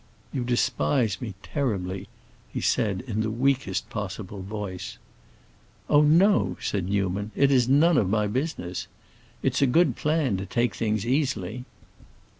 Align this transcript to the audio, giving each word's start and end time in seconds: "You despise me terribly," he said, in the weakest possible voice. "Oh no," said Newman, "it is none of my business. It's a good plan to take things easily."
"You 0.33 0.43
despise 0.43 1.21
me 1.21 1.35
terribly," 1.43 2.07
he 2.51 2.59
said, 2.59 3.03
in 3.05 3.21
the 3.21 3.29
weakest 3.29 3.87
possible 3.91 4.41
voice. 4.41 4.97
"Oh 5.91 6.01
no," 6.01 6.57
said 6.59 6.89
Newman, 6.89 7.29
"it 7.35 7.51
is 7.51 7.69
none 7.69 7.99
of 7.99 8.09
my 8.09 8.25
business. 8.25 8.87
It's 9.43 9.61
a 9.61 9.67
good 9.67 9.95
plan 9.95 10.37
to 10.37 10.45
take 10.47 10.73
things 10.73 11.05
easily." 11.05 11.65